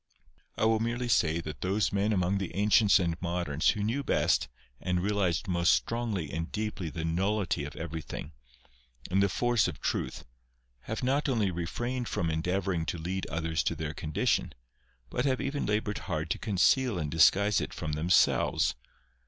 I 0.57 0.65
will 0.65 0.79
merely 0.79 1.07
say 1.07 1.41
that 1.41 1.61
those 1.61 1.93
men 1.93 2.11
among 2.11 2.39
the 2.39 2.55
ancients 2.55 2.97
and 2.99 3.21
moderns 3.21 3.69
who 3.69 3.83
knew 3.83 4.03
best 4.03 4.47
and 4.81 4.99
realised 4.99 5.47
most 5.47 5.73
strongly 5.73 6.31
and 6.31 6.51
deeply 6.51 6.89
the 6.89 7.05
nullity 7.05 7.65
of 7.65 7.75
everything, 7.75 8.31
and 9.11 9.21
the 9.21 9.29
force 9.29 9.67
of 9.67 9.79
truth, 9.79 10.25
have 10.85 11.03
not 11.03 11.29
only 11.29 11.51
refrained 11.51 12.07
from 12.07 12.31
endeavouring 12.31 12.83
to 12.87 12.97
lead 12.97 13.27
others 13.27 13.61
to 13.61 13.75
their 13.75 13.93
condition, 13.93 14.53
but 15.11 15.25
have 15.25 15.39
even 15.39 15.67
laboured 15.67 15.99
hard 15.99 16.31
to 16.31 16.39
conceal 16.39 16.97
and 16.97 17.11
disguise 17.11 17.61
it 17.61 17.71
from 17.71 17.91
themselves. 17.91 18.73